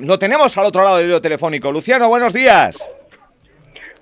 Lo 0.00 0.16
tenemos 0.16 0.56
al 0.56 0.64
otro 0.66 0.84
lado 0.84 0.98
del 0.98 1.06
hilo 1.06 1.20
telefónico. 1.20 1.72
Luciano, 1.72 2.08
buenos 2.08 2.32
días. 2.32 2.88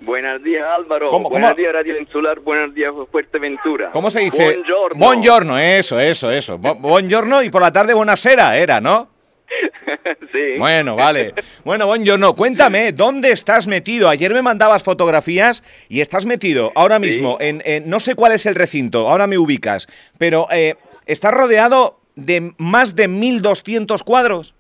Buenos 0.03 0.43
días 0.45 0.63
Álvaro, 0.77 1.09
¿Cómo- 1.09 1.31
buenos 1.31 1.53
cómo? 1.53 1.59
días 1.59 1.73
Radio 1.73 1.99
Insular, 1.99 2.39
buenos 2.41 2.75
días 2.75 2.93
Fuerteventura. 3.11 3.93
¿Cómo 3.93 4.11
se 4.11 4.21
dice? 4.21 4.45
Buongiorno. 4.45 4.99
Buongiorno, 5.07 5.59
eso, 5.59 5.99
eso, 5.99 6.31
eso. 6.31 6.59
Bu- 6.59 6.79
Buongiorno 6.83 7.43
y 7.43 7.49
por 7.49 7.63
la 7.63 7.73
tarde 7.73 7.95
buonasera 7.95 8.59
era, 8.59 8.79
¿no? 8.79 9.09
sí. 10.33 10.59
Bueno, 10.59 10.97
vale. 10.97 11.33
Bueno, 11.65 11.87
buongiorno. 11.87 12.35
Cuéntame, 12.35 12.93
¿dónde 12.93 13.31
estás 13.31 13.67
metido? 13.67 14.11
Ayer 14.11 14.35
me 14.35 14.43
mandabas 14.43 14.83
fotografías 14.83 15.65
y 15.89 16.03
estás 16.03 16.27
metido 16.27 16.73
ahora 16.75 16.99
mismo 16.99 17.39
en, 17.41 17.63
en- 17.65 17.89
no 17.89 18.01
sé 18.01 18.15
cuál 18.15 18.33
es 18.33 18.45
el 18.45 18.55
recinto, 18.55 19.09
ahora 19.09 19.27
me 19.27 19.39
ubicas, 19.39 19.87
pero 20.19 20.47
eh, 20.53 20.75
estás 21.07 21.33
rodeado 21.33 22.01
de 22.17 22.53
más 22.59 22.97
de 22.97 23.09
1.200 23.09 24.03
cuadros. 24.05 24.53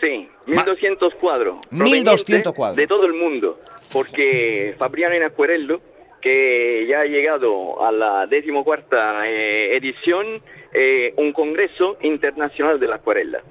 Sí, 0.00 0.28
1200 0.46 1.14
cuadros. 1.14 1.56
1200 1.70 2.22
provenientes 2.24 2.52
cuadros. 2.52 2.76
De 2.76 2.86
todo 2.86 3.06
el 3.06 3.14
mundo, 3.14 3.60
porque 3.92 4.74
Fabriano 4.78 5.14
en 5.14 5.22
Acuarello, 5.24 5.80
que 6.20 6.86
ya 6.88 7.00
ha 7.00 7.04
llegado 7.04 7.82
a 7.84 7.92
la 7.92 8.26
decimocuarta 8.26 9.28
eh, 9.28 9.76
edición, 9.76 10.42
eh, 10.72 11.14
un 11.16 11.32
congreso 11.32 11.96
internacional 12.02 12.78
de 12.80 12.88
la 12.88 12.96
acuarela. 12.96 13.42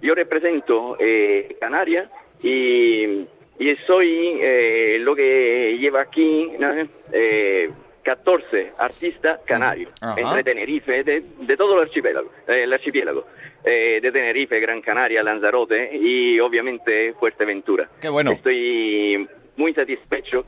Yo 0.00 0.14
represento 0.14 0.96
eh, 0.98 1.56
Canarias 1.60 2.08
y, 2.42 3.26
y 3.58 3.76
soy 3.86 4.38
eh, 4.40 4.98
lo 5.00 5.14
que 5.14 5.76
lleva 5.78 6.00
aquí 6.00 6.50
¿no? 6.58 6.72
eh, 7.12 7.70
14 8.02 8.72
artistas 8.78 9.40
canarios, 9.44 9.92
Ajá. 10.00 10.20
entre 10.20 10.42
Tenerife, 10.42 11.04
de, 11.04 11.22
de 11.38 11.56
todo 11.56 11.74
el 11.74 11.82
archipiélago, 11.82 12.30
eh, 12.48 12.64
el 12.64 12.72
archipiélago 12.72 13.26
eh, 13.64 14.00
de 14.02 14.12
Tenerife, 14.12 14.58
Gran 14.60 14.80
Canaria, 14.80 15.22
Lanzarote 15.22 15.90
y 15.96 16.38
obviamente 16.40 17.12
Fuerteventura. 17.14 17.88
Qué 18.00 18.08
bueno. 18.08 18.32
Estoy 18.32 19.28
muy 19.56 19.72
satisfecho 19.74 20.44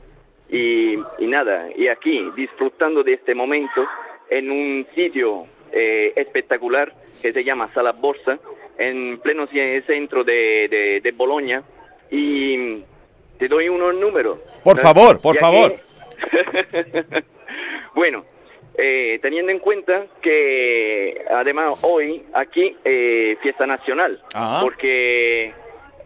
y, 0.49 0.93
y 1.19 1.27
nada, 1.27 1.67
y 1.75 1.87
aquí 1.87 2.27
disfrutando 2.35 3.03
de 3.03 3.13
este 3.13 3.33
momento 3.35 3.85
en 4.29 4.51
un 4.51 4.85
sitio 4.95 5.45
eh, 5.71 6.13
espectacular 6.15 6.93
que 7.21 7.31
se 7.33 7.43
llama 7.43 7.71
Sala 7.73 7.91
Borsa, 7.93 8.39
en 8.77 9.19
pleno 9.19 9.47
centro 9.47 10.23
de, 10.23 10.67
de, 10.69 11.01
de 11.01 11.11
Bolonia 11.13 11.63
y 12.11 12.81
te 13.39 13.47
doy 13.47 13.69
unos 13.69 13.95
números. 13.95 14.39
Por 14.63 14.77
favor, 14.77 15.21
por 15.21 15.35
favor. 15.37 15.75
que- 15.75 17.23
bueno, 17.95 18.25
eh, 18.77 19.19
teniendo 19.21 19.51
en 19.51 19.59
cuenta 19.59 20.05
que 20.21 21.23
además 21.31 21.79
hoy 21.81 22.23
aquí 22.33 22.75
eh, 22.83 23.37
fiesta 23.41 23.65
nacional, 23.65 24.21
Ah. 24.33 24.59
porque 24.61 25.53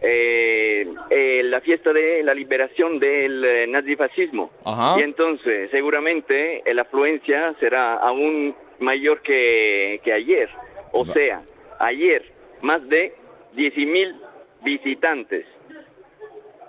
eh, 0.02 0.86
eh, 1.10 1.42
la 1.44 1.60
fiesta 1.60 1.92
de 1.92 2.22
la 2.22 2.32
liberación 2.34 2.98
del 2.98 3.44
eh, 3.44 3.66
nazifascismo. 3.68 4.50
Ajá. 4.64 4.98
Y 4.98 5.02
entonces 5.02 5.68
seguramente 5.70 6.62
la 6.72 6.82
afluencia 6.82 7.54
será 7.60 7.94
aún 7.94 8.54
mayor 8.78 9.20
que, 9.22 10.00
que 10.04 10.12
ayer. 10.12 10.48
O 10.92 11.04
Va. 11.06 11.12
sea, 11.12 11.42
ayer 11.78 12.24
más 12.62 12.86
de 12.88 13.14
10.000 13.56 14.14
visitantes. 14.62 15.44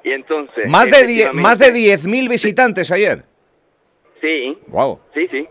Y 0.03 0.11
entonces... 0.11 0.67
Más 0.67 0.89
de, 0.89 1.05
die- 1.05 1.31
más 1.31 1.59
de 1.59 1.71
10.000 1.73 2.27
visitantes 2.27 2.91
ayer. 2.91 3.23
Sí, 4.19 4.57
Wow. 4.67 4.99
Sí, 5.13 5.27
sí. 5.31 5.47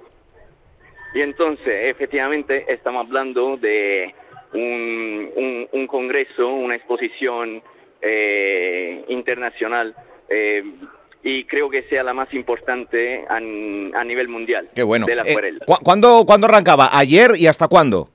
Y 1.14 1.22
entonces, 1.22 1.86
efectivamente, 1.90 2.64
estamos 2.68 3.06
hablando 3.06 3.56
de 3.56 4.14
un, 4.52 5.30
un- 5.34 5.68
un 5.72 5.86
congreso, 5.86 6.48
una 6.48 6.74
exposición 6.76 7.62
eh, 8.02 9.04
internacional 9.08 9.94
eh, 10.28 10.62
y 11.22 11.44
creo 11.44 11.68
que 11.68 11.82
sea 11.84 12.02
la 12.02 12.14
más 12.14 12.32
importante 12.32 13.24
a, 13.28 13.36
a 13.36 14.04
nivel 14.04 14.28
mundial 14.28 14.68
Qué 14.74 14.82
bueno. 14.82 15.04
de 15.06 15.14
la 15.16 15.22
Eh. 15.26 15.58
¿cu- 15.66 15.76
¿cuándo, 15.82 16.24
¿Cuándo 16.26 16.46
arrancaba? 16.46 16.88
¿Ayer 16.96 17.32
y 17.36 17.46
hasta 17.46 17.68
cuándo? 17.68 18.08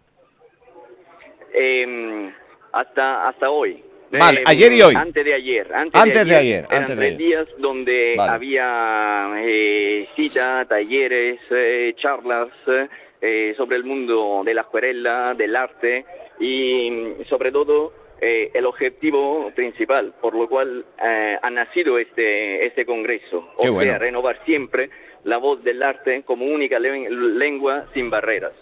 Eh, 1.53 2.31
hasta, 2.72 3.28
hasta 3.29 3.50
hoy. 3.50 3.84
Vale, 4.20 4.44
ayer 4.46 4.74
y 4.74 4.81
hoy. 4.81 4.96
Antes 4.96 5.26
de 5.26 5.34
ayer. 5.34 5.74
Antes, 5.74 6.02
Antes 6.02 6.28
de 6.28 6.36
ayer, 6.36 6.66
Eran 6.70 6.81
antes 6.84 6.98
de 6.98 7.06
tres 7.06 7.16
ayer. 7.16 7.18
días 7.18 7.48
donde 7.58 8.14
Vale. 8.18 8.31
había 8.34 9.30
eh, 9.38 10.08
citas, 10.16 10.68
talleres, 10.68 11.40
eh, 11.52 11.94
charlas 11.98 12.50
eh, 13.22 13.53
sobre 13.58 13.78
el 13.78 13.84
mundo 13.84 14.42
de 14.46 14.53
la 14.53 14.62
acuarela, 14.62 15.34
del 15.36 15.56
arte 15.56 16.06
y 16.40 16.90
mm, 16.92 17.26
sobre 17.30 17.52
todo 17.52 17.94
eh, 18.22 18.52
el 18.53 18.66
objetivo 18.66 19.52
principal 19.56 20.14
por 20.22 20.36
lo 20.36 20.47
cual 20.47 20.86
eh, 21.03 21.38
ha 21.42 21.50
nacido 21.50 21.97
este, 21.97 22.66
este 22.66 22.86
congreso. 22.86 23.50
Qué 23.62 23.70
o 23.70 23.74
bueno. 23.74 23.92
sea, 23.92 24.00
renovar 24.00 24.40
siempre 24.46 24.90
la 25.24 25.38
voz 25.38 25.64
del 25.64 25.82
arte 25.82 26.24
como 26.24 26.46
única 26.46 26.78
le- 26.80 27.09
lengua 27.09 27.86
sin 27.94 28.09
barreras. 28.09 28.53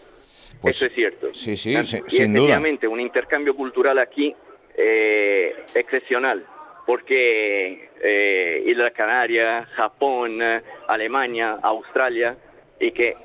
Pues, 0.62 0.78
Eso 0.78 0.86
es 0.86 0.94
cierto. 0.94 1.34
sí, 1.34 1.58
sí, 1.58 1.72
y 1.72 1.84
sin 1.84 2.34
duda. 2.34 2.44
efectivamente, 2.46 2.88
un 2.88 3.02
intercambio 3.02 3.54
cultural 3.54 4.00
aquí 4.00 4.34
eh, 4.78 5.56
excepcional, 5.76 6.46
porque 6.86 7.90
eh, 8.02 8.64
Islas 8.66 8.92
Canarias, 8.94 9.68
Japón, 9.76 10.40
Alemania, 10.88 11.58
Australia, 11.62 12.36
y 12.80 12.92
que 12.92 13.16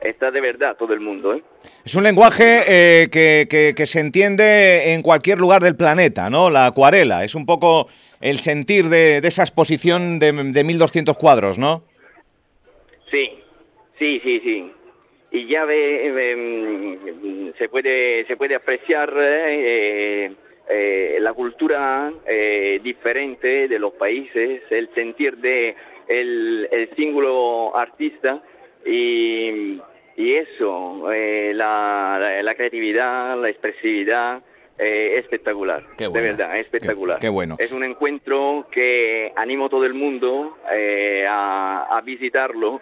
está 0.00 0.30
de 0.30 0.40
verdad 0.40 0.76
todo 0.76 0.92
el 0.94 1.00
mundo. 1.00 1.34
¿eh? 1.34 1.42
Es 1.84 1.94
un 1.96 2.04
lenguaje 2.04 2.62
eh, 2.68 3.08
que, 3.10 3.46
que- 3.50 3.74
que 3.76 3.86
se 3.86 4.00
entiende 4.00 4.92
en 4.94 5.02
cualquier 5.02 5.38
lugar 5.38 5.62
del 5.62 5.74
planeta, 5.76 6.30
¿no? 6.30 6.50
La 6.50 6.66
acuarela. 6.66 7.24
Es 7.24 7.34
un 7.34 7.46
poco 7.46 7.88
el 8.20 8.38
sentir 8.38 8.84
de, 8.88 9.20
de 9.20 9.28
esa 9.28 9.42
exposición 9.42 10.18
de, 10.20 10.30
de 10.32 10.64
1.200 10.64 11.16
cuadros, 11.16 11.58
¿no? 11.58 11.82
Sí, 13.10 13.38
sí, 13.98 14.20
sí, 14.22 14.40
sí. 14.44 14.72
Y 15.30 15.46
ya 15.46 15.64
ve, 15.64 16.06
em, 16.32 17.52
se 17.58 17.68
puede 17.68 18.24
se 18.26 18.36
puede 18.36 18.54
apreciar 18.54 19.12
eh, 19.18 20.32
eh, 20.68 21.18
la 21.20 21.32
cultura 21.32 22.12
eh, 22.26 22.80
diferente 22.82 23.68
de 23.68 23.78
los 23.78 23.92
países, 23.94 24.62
el 24.70 24.88
sentir 24.94 25.36
de 25.38 25.74
el, 26.08 26.68
el 26.70 26.88
símbolo 26.96 27.76
artista 27.76 28.42
y, 28.84 29.80
y 30.16 30.32
eso, 30.34 31.10
eh, 31.12 31.52
la, 31.54 32.18
la- 32.20 32.42
la 32.42 32.54
creatividad, 32.54 33.36
la 33.40 33.48
expresividad. 33.50 34.42
espectacular, 34.78 35.82
Qué 35.96 36.04
de 36.08 36.20
verdad, 36.20 36.56
espectacular. 36.56 37.16
Qué- 37.18 37.22
qué 37.26 37.28
bueno. 37.30 37.56
Es 37.58 37.72
un 37.72 37.82
encuentro 37.82 38.66
que 38.70 39.32
animo 39.34 39.66
a 39.66 39.68
todo 39.68 39.84
el 39.84 39.94
mundo 39.94 40.56
a, 41.28 41.88
a 41.96 42.00
visitarlo. 42.02 42.80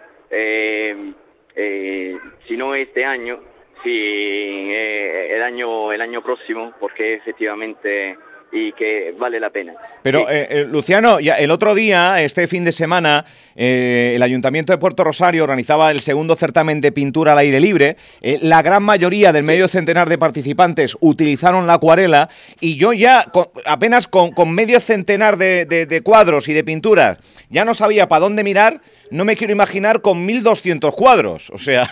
si 2.47 2.55
no 2.57 2.75
este 2.75 3.03
año, 3.03 3.39
si 3.83 3.89
eh, 3.91 5.35
el 5.35 5.43
año 5.43 5.91
el 5.91 6.01
año 6.01 6.21
próximo, 6.23 6.73
porque 6.79 7.15
efectivamente 7.15 8.17
y 8.49 8.71
que 8.71 9.13
vale 9.19 9.41
la 9.41 9.49
pena. 9.49 9.73
Pero, 10.01 10.19
Sí. 10.21 10.25
eh, 10.29 10.47
eh, 10.49 10.65
Luciano, 10.69 11.19
ya 11.19 11.35
el 11.35 11.51
otro 11.51 11.75
día, 11.75 12.21
este 12.23 12.47
fin 12.47 12.63
de 12.63 12.71
semana, 12.71 13.25
eh, 13.57 14.13
el 14.15 14.23
Ayuntamiento 14.23 14.71
de 14.71 14.77
Puerto 14.77 15.03
Rosario 15.03 15.43
organizaba 15.43 15.91
el 15.91 15.99
segundo 15.99 16.33
certamen 16.37 16.79
de 16.79 16.93
pintura 16.93 17.33
al 17.33 17.39
aire 17.39 17.59
libre. 17.59 17.97
Eh, 18.21 18.39
la 18.41 18.61
gran 18.61 18.83
mayoría 18.83 19.33
del 19.33 19.43
medio 19.43 19.67
centenar 19.67 20.07
de 20.07 20.17
participantes 20.17 20.95
utilizaron 21.01 21.67
la 21.67 21.73
acuarela 21.73 22.29
y 22.61 22.77
yo 22.77 22.93
ya, 22.93 23.25
con- 23.33 23.47
apenas 23.65 24.07
con, 24.07 24.31
con 24.31 24.55
medio 24.55 24.79
centenar 24.79 25.35
de, 25.35 25.65
de- 25.65 25.85
de 25.85 26.01
cuadros 26.01 26.47
y 26.47 26.53
de 26.53 26.63
pinturas, 26.63 27.17
ya 27.49 27.65
no 27.65 27.73
sabía 27.73 28.07
para 28.07 28.21
dónde 28.21 28.45
mirar. 28.45 28.79
No 29.11 29.25
me 29.25 29.35
quiero 29.35 29.51
imaginar 29.51 29.99
con 30.01 30.25
1.200 30.25 30.95
cuadros. 30.95 31.49
O 31.49 31.57
sea, 31.57 31.89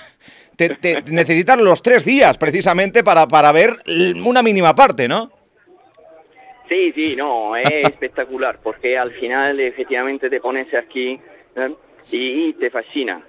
te, 0.55 0.69
te- 0.75 1.01
necesitan 1.11 1.63
los 1.63 1.81
tres 1.81 2.03
días 2.05 2.37
precisamente 2.37 3.03
para, 3.03 3.27
para 3.27 3.51
ver 3.51 3.71
una 4.23 4.41
mínima 4.41 4.73
parte, 4.75 5.07
¿no? 5.07 5.31
Sí, 6.69 6.91
sí, 6.93 7.15
no, 7.15 7.55
es 7.55 7.65
espectacular, 7.89 8.59
porque 8.63 8.97
al 8.97 9.11
final 9.11 9.59
efectivamente 9.59 10.29
te 10.29 10.39
pones 10.39 10.73
aquí 10.73 11.19
¿eh? 11.55 11.73
y, 12.11 12.53
te 12.53 12.69
fascina. 12.69 13.21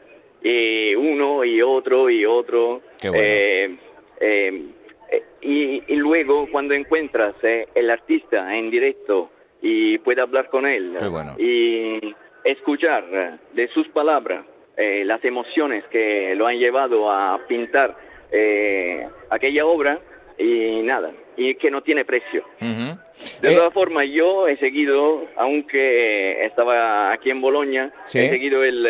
Y 0.43 0.95
uno 0.95 1.45
y 1.45 1.61
otro 1.61 2.09
y 2.09 2.25
otro. 2.25 2.83
Qué 3.01 3.09
bueno. 3.09 3.23
Eh, 3.25 3.77
eh, 4.21 4.63
eh, 5.11 5.23
y, 5.43 5.83
y 5.93 5.97
luego 5.97 6.49
cuando 6.51 6.75
encuentras 6.75 7.35
eh, 7.43 7.69
el 7.75 7.91
artista 7.91 8.57
en 8.57 8.71
directo 8.71 9.31
y 9.61 9.99
puedes 9.99 10.23
hablar 10.23 10.49
con 10.49 10.67
él 10.67 10.97
bueno. 11.11 11.35
y 11.39 12.15
escuchar 12.45 13.05
eh, 13.13 13.31
de 13.55 13.69
sus 13.69 13.89
palabras 13.89 14.45
eh, 14.77 15.05
las 15.05 15.25
emociones 15.25 15.85
que 15.91 16.35
lo 16.35 16.47
han 16.47 16.59
llevado 16.59 17.11
a 17.11 17.41
pintar 17.47 17.97
eh, 18.31 19.07
aquella 19.31 19.65
obra, 19.65 20.01
y 20.39 20.83
nada, 20.83 21.13
y 21.37 21.55
que 21.55 21.71
no 21.71 21.83
tiene 21.83 22.05
precio. 22.05 22.45
De 22.61 23.55
todas 23.55 23.73
formas, 23.73 24.07
yo 24.09 24.47
he 24.49 24.59
seguido, 24.59 25.25
aunque 25.37 26.45
estaba 26.45 27.13
aquí 27.13 27.31
en 27.31 27.41
Bolonia, 27.41 27.91
he 28.13 28.29
seguido 28.29 28.63
el, 28.63 28.87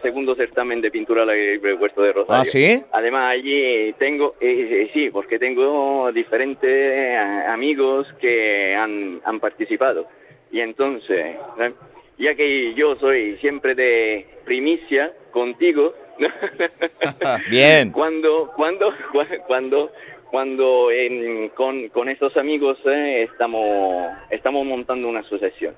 segundo 0.00 0.34
certamen 0.34 0.80
de 0.80 0.90
pintura 0.90 1.22
al 1.22 1.30
aire 1.30 1.76
Puerto 1.76 2.00
de 2.02 2.12
Rosario. 2.12 2.40
¿Ah, 2.40 2.44
sí? 2.44 2.82
Además, 2.92 3.32
allí 3.32 3.92
tengo, 3.98 4.34
sí, 4.40 5.10
porque 5.12 5.38
tengo 5.38 6.10
diferentes 6.12 7.18
amigos 7.46 8.06
que 8.18 8.74
han, 8.74 9.20
han 9.24 9.38
participado. 9.38 10.06
Y 10.52 10.60
entonces, 10.60 11.36
ya 12.20 12.34
que 12.34 12.74
yo 12.74 12.96
soy 12.96 13.38
siempre 13.38 13.74
de 13.74 14.26
primicia 14.44 15.12
contigo, 15.32 15.94
Bien. 17.50 17.90
cuando, 17.90 18.52
cuando, 18.54 18.92
cuando, 19.46 19.90
cuando 20.30 20.88
con, 21.54 21.88
con 21.88 22.08
estos 22.10 22.36
amigos 22.36 22.78
eh, 22.84 23.26
estamos, 23.30 24.12
estamos 24.28 24.66
montando 24.66 25.08
una 25.08 25.20
asociación 25.20 25.74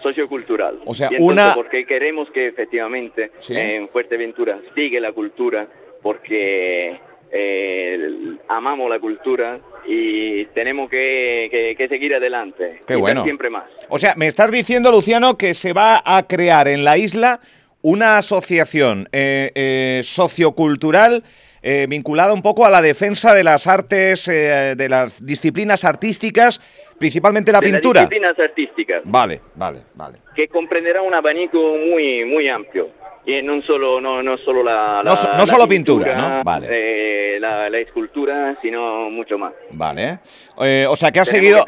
sociocultural. 0.00 0.80
O 0.84 0.94
sea, 0.94 1.10
una... 1.18 1.54
Porque 1.54 1.84
queremos 1.86 2.30
que 2.30 2.46
efectivamente 2.46 3.32
en 3.48 3.88
Fuerteventura 3.88 4.60
sigue 4.74 5.00
la 5.00 5.12
cultura, 5.12 5.66
porque 6.02 7.00
eh, 7.32 8.36
amamos 8.48 8.88
la 8.88 9.00
cultura 9.00 9.58
y 9.86 10.44
tenemos 10.46 10.88
que, 10.90 11.76
seguir 11.88 12.14
adelante. 12.14 12.80
Qué 12.86 12.96
bueno. 12.96 13.24
Siempre 13.24 13.50
más. 13.50 13.64
O 13.88 13.98
sea, 13.98 14.14
me 14.16 14.26
estás 14.26 14.50
diciendo, 14.50 14.90
Luciano, 14.90 15.36
que 15.36 15.54
se 15.54 15.72
va 15.72 16.02
a 16.04 16.26
crear 16.26 16.68
en 16.68 16.84
la 16.84 16.96
isla 16.96 17.40
una 17.82 18.16
asociación 18.16 19.08
eh, 19.12 19.50
eh, 19.54 20.00
sociocultural 20.02 21.22
eh, 21.62 21.86
vinculada 21.88 22.32
un 22.32 22.42
poco 22.42 22.64
a 22.66 22.70
la 22.70 22.82
defensa 22.82 23.34
de 23.34 23.44
las 23.44 23.66
artes, 23.66 24.26
de 24.26 24.86
las 24.88 25.24
disciplinas 25.24 25.84
artísticas, 25.84 26.60
principalmente 26.98 27.52
la 27.52 27.60
pintura. 27.60 28.02
Las 28.02 28.10
disciplinas 28.10 28.38
artísticas. 28.38 29.02
Vale, 29.04 29.40
vale, 29.54 29.80
vale. 29.94 30.18
Que 30.34 30.48
comprenderá 30.48 31.00
un 31.00 31.14
abanico 31.14 31.58
muy, 31.58 32.24
muy 32.26 32.48
amplio. 32.48 32.90
Y 33.26 33.42
no 33.42 33.62
solo, 33.62 34.00
no, 34.00 34.22
no 34.22 34.36
solo 34.38 34.62
la, 34.62 35.02
no, 35.02 35.46
solo 35.46 35.66
pintura, 35.66 36.14
¿no? 36.14 36.44
Vale. 36.44 37.40
la, 37.40 37.78
escultura, 37.78 38.56
sino 38.60 39.08
mucho 39.10 39.38
más. 39.38 39.52
Vale. 39.70 40.18
o 40.56 40.96
sea, 40.96 41.10
que 41.10 41.20
ha 41.20 41.24
seguido 41.24 41.64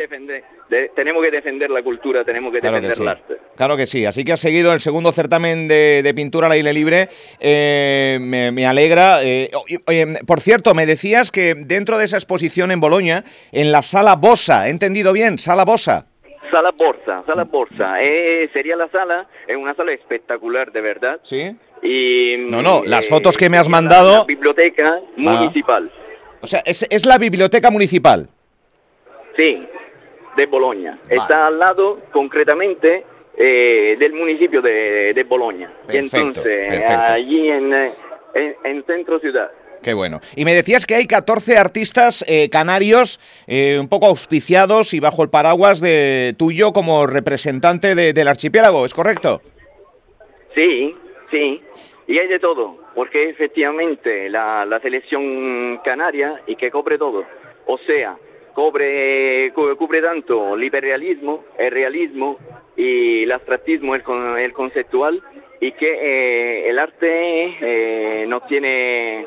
tenemos 0.94 1.23
que 1.23 1.31
defender 1.31 1.70
la 1.70 1.82
cultura, 1.82 2.25
tenemos 2.25 2.53
que 2.53 2.61
defender 2.61 2.93
el 2.99 3.08
arte. 3.08 3.35
Claro 3.55 3.76
que 3.76 3.87
sí, 3.87 4.05
así 4.05 4.25
que 4.25 4.32
ha 4.32 4.37
seguido 4.37 4.73
el 4.73 4.81
segundo 4.81 5.12
certamen 5.12 5.69
de, 5.69 6.12
pintura 6.14 6.47
al 6.47 6.53
aire 6.53 6.73
libre, 6.73 7.08
eh, 7.38 8.19
me, 8.20 8.67
alegra. 8.67 9.23
Eh, 9.23 9.50
por 10.26 10.41
cierto, 10.41 10.75
me 10.75 10.87
decías 10.87 11.31
que 11.31 11.55
dentro 11.55 11.99
de 11.99 12.06
esa 12.06 12.17
exposición 12.17 12.70
en 12.73 12.81
Boloña, 12.81 13.25
en 13.52 13.70
la 13.70 13.82
sala 13.82 14.17
Bosa, 14.17 14.67
¿he 14.67 14.70
entendido 14.70 15.12
bien? 15.12 15.38
Sala 15.38 15.64
Bosa. 15.64 16.06
Sala 16.56 16.70
Borsa, 16.70 17.23
Sala 17.26 17.44
Borsa. 17.44 18.03
Eh, 18.03 18.49
sería 18.50 18.76
la 18.76 18.88
sala, 18.88 19.26
es 19.47 19.55
una 19.55 19.75
sala 19.75 19.93
espectacular, 19.93 20.73
de 20.73 20.81
verdad. 20.81 21.20
Sí. 21.23 21.55
Y, 21.82 22.37
no, 22.49 22.62
no, 22.62 22.82
las 22.82 23.06
fotos 23.06 23.37
que 23.37 23.50
me 23.50 23.58
has 23.58 23.69
mandado... 23.69 24.20
La 24.20 24.25
biblioteca 24.25 25.00
ah. 25.03 25.11
municipal. 25.19 25.93
O 26.41 26.47
sea, 26.47 26.61
es, 26.64 26.87
es 26.88 27.05
la 27.05 27.19
biblioteca 27.19 27.70
municipal. 27.70 28.26
Sí, 29.37 29.69
de 30.35 30.47
Bolonia. 30.47 30.99
Está 31.11 31.49
al 31.49 31.58
lado, 31.58 32.00
concretamente, 32.11 33.05
eh, 33.37 33.97
del 33.99 34.14
municipio 34.14 34.62
de, 34.62 35.12
de 35.12 35.25
Bolonia. 35.25 35.70
entonces, 35.88 36.85
allí 36.88 37.50
en, 37.50 37.93
en, 38.32 38.85
centro 38.87 39.19
ciudad. 39.19 39.50
Qué 39.87 39.94
bueno. 39.94 40.21
Y 40.35 40.44
me 40.44 40.53
decías 40.53 40.85
que 40.85 40.97
hay 40.97 41.06
14 41.06 41.59
artistas 41.59 42.25
eh, 42.27 42.50
canarios 42.50 43.21
eh, 43.47 43.79
un 43.81 43.88
poco 43.88 44.06
auspiciados 44.06 44.93
y 44.94 44.99
bajo 44.99 45.23
el 45.23 45.31
paraguas 45.31 45.81
de 45.81 46.35
tuyo 46.37 46.73
como 46.73 47.06
representante 47.06 47.94
del 47.94 48.27
archipiélago, 48.27 48.85
¿es 48.85 48.93
correcto? 48.93 49.43
Sí, 50.56 50.93
sí. 51.31 51.62
Y 52.09 52.19
hay 52.19 52.27
de 52.27 52.41
todo, 52.41 52.79
porque 52.97 53.29
efectivamente 53.29 54.29
la, 54.29 54.67
la 54.67 54.81
selección 54.81 55.81
canaria 55.85 56.43
y 56.49 56.56
que 56.56 56.73
cobre 56.73 56.99
todo. 56.99 57.25
O 57.67 57.79
sea, 57.79 58.17
cubre, 58.56 59.53
cubre 59.55 60.03
tanto 60.03 60.56
el 60.56 60.65
hiperrealismo, 60.65 61.44
el 61.59 61.71
realismo 61.71 62.38
y 62.77 63.23
el 63.23 63.31
abstractismo, 63.31 63.94
el, 63.94 64.53
conceptual, 64.53 65.23
y 65.61 65.71
que 65.71 65.93
eh, 65.93 66.71
el 66.71 66.81
arte 66.81 67.56
eh, 67.61 68.25
no 68.27 68.41
tiene 68.41 69.27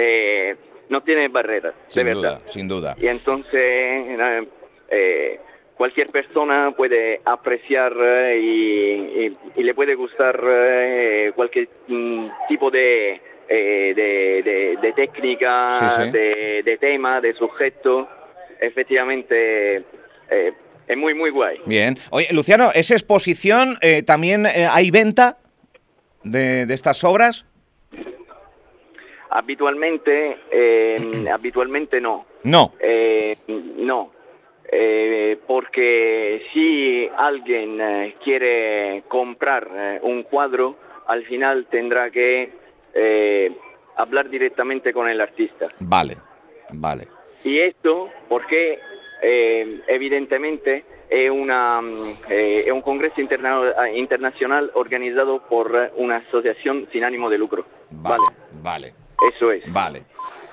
eh, 0.00 0.56
no 0.88 1.02
tiene 1.02 1.28
barreras, 1.28 1.74
sin 1.88 2.04
de 2.04 2.14
duda, 2.14 2.30
verdad. 2.30 2.46
Sin 2.50 2.68
duda. 2.68 2.96
Y 3.00 3.06
entonces 3.08 4.18
cualquier 5.76 6.08
persona 6.08 6.72
puede 6.76 7.20
apreciar 7.24 7.92
y, 8.36 9.32
le 9.56 9.74
puede 9.74 9.94
gustar 9.94 10.40
cualquier 11.34 11.68
mm, 11.86 12.28
tipo 12.48 12.70
de, 12.70 13.20
de, 13.48 14.92
técnica, 14.96 16.08
De, 16.12 16.62
de, 16.64 16.78
tema, 16.78 17.20
de 17.20 17.34
sujeto 17.34 18.08
efectivamente 18.60 19.84
eh, 20.30 20.52
es 20.86 20.96
muy, 20.96 21.14
muy 21.14 21.30
guay. 21.30 21.58
Bien. 21.66 21.98
Oye, 22.10 22.28
Luciano, 22.32 22.70
¿esa 22.74 22.94
exposición 22.94 23.76
eh, 23.80 24.02
también 24.02 24.46
eh, 24.46 24.66
hay 24.70 24.90
venta 24.90 25.38
de, 26.24 26.62
estas 26.72 27.04
obras? 27.04 27.44
Habitualmente, 29.30 30.38
habitualmente 31.32 32.00
no. 32.00 32.26
No. 32.44 32.72
no. 33.76 34.12
porque 35.46 36.42
si 36.52 37.08
alguien 37.16 38.14
quiere 38.22 39.02
comprar 39.08 40.00
un 40.02 40.22
cuadro, 40.22 40.76
al 41.06 41.24
final 41.24 41.66
tendrá 41.70 42.10
que 42.10 42.52
hablar 43.96 44.30
directamente 44.30 44.92
con 44.92 45.08
el 45.08 45.20
artista. 45.20 45.66
Vale, 45.80 46.16
vale. 46.70 47.08
Y 47.44 47.58
esto 47.58 48.10
porque 48.28 48.78
eh, 49.22 49.80
evidentemente 49.88 50.84
es, 51.10 51.30
una, 51.30 51.80
eh, 52.28 52.70
un 52.72 52.82
congreso 52.82 53.20
internacional 53.20 54.70
organizado 54.74 55.40
por 55.48 55.92
una 55.96 56.16
asociación 56.16 56.88
sin 56.92 57.04
ánimo 57.04 57.28
de 57.28 57.38
lucro. 57.38 57.64
Vale, 57.90 58.24
vale. 58.62 58.94
Eso 59.34 59.50
es. 59.52 59.62
Vale. 59.72 60.02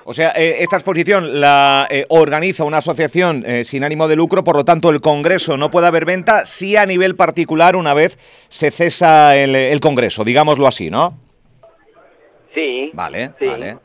O 0.04 0.14
sea, 0.14 0.32
eh, 0.36 0.58
esta 0.60 0.76
exposición 0.76 1.40
la 1.40 1.88
organiza 2.08 2.64
una 2.64 2.78
asociación 2.78 3.44
sin 3.64 3.82
ánimo 3.82 4.06
de 4.06 4.14
lucro, 4.14 4.44
por 4.44 4.56
lo 4.56 4.64
tanto 4.64 4.90
el 4.90 5.00
Congreso 5.00 5.56
no 5.56 5.70
puede 5.70 5.88
haber 5.88 6.04
venta, 6.04 6.46
sí 6.46 6.76
a 6.76 6.86
nivel 6.86 7.16
particular 7.16 7.74
una 7.74 7.92
vez 7.92 8.16
se 8.48 8.70
cesa 8.70 9.36
el, 9.36 9.56
el 9.56 9.80
Congreso, 9.80 10.22
digámoslo 10.22 10.68
así, 10.68 10.90
¿no? 10.90 11.18
Sí. 12.54 12.90
Vale, 12.94 13.32
vale. 13.40 13.78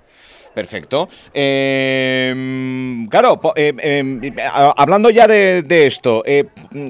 Perfecto. 0.54 1.08
Em, 1.34 3.08
claro, 3.08 3.40
em, 3.56 3.78
em, 3.80 4.34
hablando 4.76 5.10
ya 5.10 5.26
de, 5.28 5.64
esto, 5.86 6.24
eh, 6.26 6.46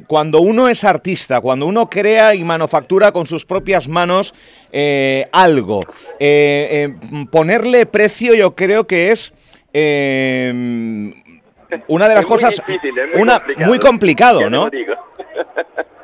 cuando 0.08 0.42
uno 0.42 0.68
es 0.68 0.84
artista, 0.84 1.42
cuando 1.42 1.68
uno 1.68 1.88
crea 1.90 2.34
y 2.34 2.44
manufactura 2.44 3.12
con 3.12 3.28
sus 3.28 3.46
propias 3.46 3.88
manos 3.88 4.34
eh, 4.72 5.28
algo, 5.32 5.86
eh, 6.20 6.96
ponerle 7.32 7.86
precio 7.86 8.34
yo 8.34 8.56
creo 8.56 8.88
que 8.88 9.12
es 9.12 9.32
una 11.88 12.10
de 12.10 12.16
las 12.16 12.26
cosas 12.26 12.62
muy, 12.68 13.22
una, 13.22 13.44
muy 13.66 13.80
complicado, 13.80 14.50
¿no? 14.50 14.70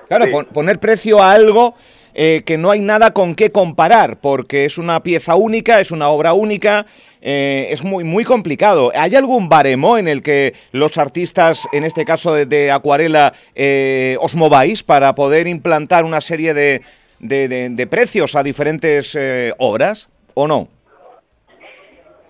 Claro, 0.08 0.26
poner 0.54 0.80
precio 0.80 1.22
a 1.22 1.34
algo 1.34 1.76
eh, 2.20 2.42
que 2.44 2.58
no 2.58 2.72
hay 2.72 2.82
nada 2.82 3.14
con 3.14 3.36
qué 3.36 3.52
comparar, 3.52 4.18
porque 4.18 4.66
es 4.66 4.80
una 4.80 5.04
pieza 5.04 5.36
única, 5.36 5.80
es 5.80 5.92
una 5.92 6.10
obra 6.10 6.34
única, 6.34 6.88
eh, 7.22 7.68
es 7.70 7.84
muy, 7.84 8.04
muy 8.04 8.24
complicado. 8.24 8.92
¿Hay 8.96 9.16
algún 9.16 9.50
baremo 9.50 10.00
en 10.00 10.08
el 10.08 10.24
que 10.24 10.56
los 10.72 10.98
artistas, 10.98 11.68
en 11.74 11.84
este 11.84 12.06
caso 12.06 12.34
de, 12.34 12.72
acuarela, 12.72 13.34
eh, 13.54 14.18
os 14.20 14.36
mováis 14.36 14.82
para 14.82 15.14
poder 15.14 15.46
implantar 15.48 16.06
una 16.06 16.20
serie 16.20 16.56
de, 16.56 16.82
de, 17.20 17.88
precios 17.88 18.36
a 18.36 18.42
diferentes 18.42 19.16
obras 19.60 20.10
o 20.34 20.48
no? 20.48 20.70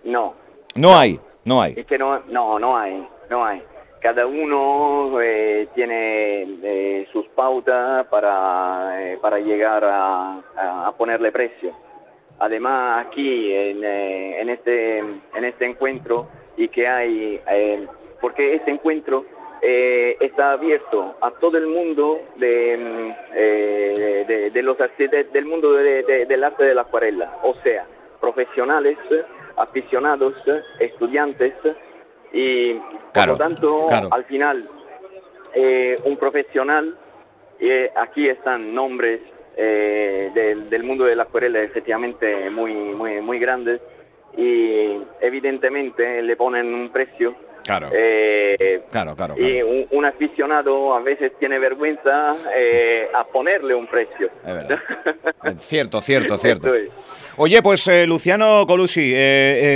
No. 0.04 0.34
No 0.76 1.00
hay, 1.00 1.18
no 1.46 1.62
hay. 1.62 1.76
Es 1.78 1.86
que 1.86 1.98
no, 1.98 2.20
no, 2.28 2.60
no 2.60 2.78
hay, 2.78 3.08
no 3.30 3.46
hay 3.46 3.62
cada 4.00 4.26
uno 4.28 5.20
eh, 5.22 5.68
tiene 5.74 6.42
eh, 6.64 7.08
sus 7.12 7.28
pautas 7.30 8.06
para, 8.08 9.02
eh, 9.02 9.18
para 9.22 9.40
llegar 9.40 9.84
a, 9.86 10.42
ponerle 10.98 11.32
precio. 11.32 11.74
Además, 12.40 13.06
aquí 13.06 13.54
en, 13.54 13.84
en, 13.84 14.50
este, 14.50 15.00
en 15.00 15.44
este 15.44 15.66
encuentro, 15.66 16.28
y 16.56 16.70
que 16.70 16.88
hay, 16.88 17.40
porque 18.20 18.56
este 18.56 18.72
encuentro 18.72 19.26
está 19.62 20.54
abierto 20.54 21.16
a 21.22 21.32
todo 21.32 21.58
el 21.58 21.68
mundo 21.68 22.20
de, 22.38 23.14
de, 24.54 24.64
los 24.64 24.78
del 24.78 25.46
mundo 25.46 25.74
del 25.74 26.44
arte 26.44 26.64
de 26.64 26.76
la 26.76 26.82
acuarela, 26.82 27.38
o 27.44 27.54
sea, 27.64 27.86
profesionales, 28.20 28.98
aficionados, 29.56 30.34
estudiantes, 30.80 31.54
Y 32.34 32.74
por 33.14 33.28
lo 33.28 33.38
tanto, 33.38 33.90
al 33.90 34.24
final, 34.26 34.70
eh, 35.54 35.96
un 36.04 36.18
profesional, 36.18 36.96
eh, 37.60 37.92
aquí 37.96 38.28
están 38.28 38.74
nombres 38.74 39.22
eh, 39.56 40.32
del, 40.34 40.70
del, 40.70 40.84
mundo 40.84 41.06
de 41.06 41.16
la 41.16 41.24
acuarela 41.24 41.62
efectivamente 41.62 42.50
muy, 42.50 42.74
muy, 42.74 43.22
muy 43.22 43.40
grandes. 43.40 43.82
Y 44.36 45.00
evidentemente 45.22 46.22
le 46.22 46.36
ponen 46.36 46.74
un 46.74 46.90
precio 46.90 47.34
Claro. 47.68 47.90
Eh, 47.92 48.84
claro, 48.90 49.14
claro, 49.14 49.36
Y 49.38 49.62
un, 49.62 50.06
aficionado 50.06 50.96
a 50.96 51.02
veces 51.02 51.34
tiene 51.38 51.60
vergüenza 51.60 52.34
eh, 52.56 53.10
a 53.14 53.26
ponerle 53.26 53.76
un 53.76 53.88
precio. 53.88 54.30
Es 54.46 54.54
verdad. 54.54 54.80
cierto, 55.60 56.02
cierto, 56.02 56.38
cierto. 56.40 56.72
Oye, 57.36 57.62
pues 57.62 57.86
eh, 57.90 58.08
Luciano 58.08 58.66
Colusi, 58.66 59.14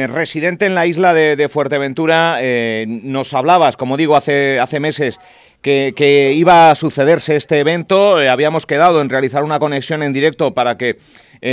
residente 0.08 0.68
en 0.68 0.74
la 0.74 0.86
isla 0.86 1.14
de, 1.14 1.50
Fuerteventura, 1.50 2.40
nos 2.88 3.34
hablabas, 3.34 3.76
como 3.76 3.98
digo, 3.98 4.16
hace, 4.16 4.58
hace 4.58 4.80
meses 4.80 5.20
que, 5.62 6.34
iba 6.36 6.72
a 6.72 6.76
sucederse 6.76 7.36
este 7.36 7.60
evento. 7.60 8.18
habíamos 8.18 8.66
quedado 8.66 9.02
en 9.02 9.10
realizar 9.10 9.44
una 9.44 9.60
conexión 9.60 10.04
en 10.04 10.14
directo 10.14 10.54
para 10.54 10.78
que 10.78 10.98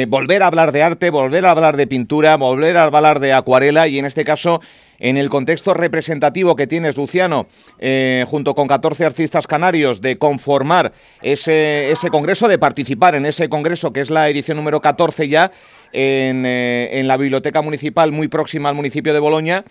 volver 0.09 0.43
a 0.43 0.49
hablar 0.49 0.73
de 0.73 0.83
arte, 0.83 1.11
volver 1.11 1.47
a 1.47 1.53
hablar 1.53 1.77
de 1.77 1.87
pintura, 1.87 2.37
volver 2.37 2.77
a 2.77 2.85
hablar 2.85 3.21
de 3.21 3.33
acuarela 3.33 3.89
y 3.89 3.99
en 3.99 4.05
este 4.05 4.25
caso 4.25 4.61
en 4.99 5.17
el 5.17 5.29
contexto 5.29 5.75
representativo 5.75 6.57
que 6.57 6.67
tienes, 6.67 6.97
Luciano, 6.97 7.47
eh, 7.79 8.25
junto 8.27 8.55
con 8.55 8.67
14 8.67 9.05
artistas 9.05 9.47
canarios, 9.47 10.01
de 10.01 10.19
conformar 10.19 10.93
ese, 11.23 11.91
ese 11.91 12.11
congreso, 12.11 12.49
de 12.49 12.59
participar 12.59 13.15
en 13.15 13.27
ese 13.27 13.49
congreso, 13.49 13.93
que 13.93 14.01
es 14.01 14.11
la 14.11 14.29
edición 14.29 14.57
número 14.57 14.81
14 14.81 15.29
ya, 15.29 15.53
en, 15.93 16.45
eh, 16.45 16.99
en 16.99 17.09
la 17.09 17.17
Biblioteca 17.17 17.63
Municipal, 17.63 18.13
muy 18.13 18.29
próxima 18.29 18.69
al 18.69 18.75
municipio 18.75 19.15
de 19.15 19.21
Boloña. 19.21 19.65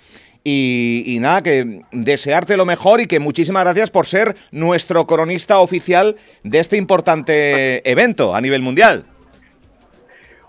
Y, 0.50 1.04
y, 1.06 1.20
nada, 1.20 1.44
que 1.44 1.82
desearte 1.92 2.56
lo 2.56 2.64
mejor 2.64 3.02
y 3.02 3.08
que 3.08 3.20
muchísimas 3.20 3.66
gracias 3.66 3.92
por 3.92 4.06
ser 4.06 4.38
nuestro 4.52 5.06
cronista 5.06 5.60
oficial 5.60 6.16
de 6.44 6.60
este 6.60 6.78
importante 6.78 7.82
evento 7.90 8.34
a 8.34 8.40
nivel 8.40 8.62
mundial. 8.62 9.04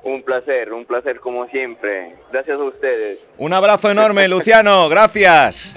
Un 0.05 0.23
placer, 0.23 0.73
un 0.73 0.85
placer 0.85 1.19
como 1.19 1.49
siempre. 1.49 2.13
Gracias 2.31 2.61
a 2.61 2.63
ustedes. 2.63 3.19
Un 3.39 3.53
abrazo 3.53 3.91
enorme, 3.91 4.29
Luciano. 4.29 4.89
Gracias. 4.89 5.75